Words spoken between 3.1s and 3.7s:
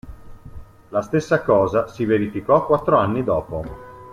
dopo.